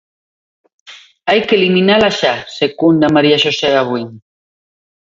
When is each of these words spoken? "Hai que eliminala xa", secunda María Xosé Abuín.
"Hai 1.29 1.39
que 1.47 1.55
eliminala 1.59 2.09
xa", 2.19 2.33
secunda 2.61 3.13
María 3.15 3.41
Xosé 3.43 3.69
Abuín. 3.75 4.09